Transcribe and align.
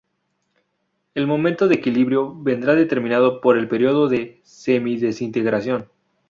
El 1.13 1.27
momento 1.27 1.67
de 1.67 1.75
equilibrio 1.75 2.33
vendrá 2.35 2.73
determinado 2.73 3.39
por 3.39 3.55
el 3.55 3.67
periodo 3.67 4.07
de 4.07 4.41
semidesintegración. 4.41 5.91